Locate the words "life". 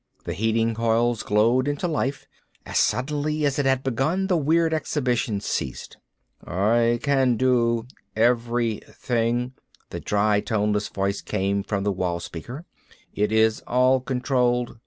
1.87-2.25